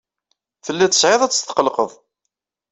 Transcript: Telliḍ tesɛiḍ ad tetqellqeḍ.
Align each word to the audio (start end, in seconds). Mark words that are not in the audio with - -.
Telliḍ 0.65 0.89
tesɛiḍ 0.91 1.21
ad 1.23 1.31
tetqellqeḍ. 1.33 1.91